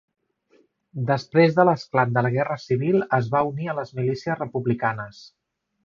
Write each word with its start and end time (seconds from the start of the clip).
Després 1.11 1.53
de 1.59 1.65
l'esclat 1.69 2.15
de 2.17 2.25
la 2.29 2.33
Guerra 2.37 2.57
civil 2.65 3.07
es 3.21 3.31
va 3.37 3.45
unir 3.53 3.71
a 3.75 3.79
les 3.83 3.97
milícies 4.01 4.43
republicanes. 4.45 5.23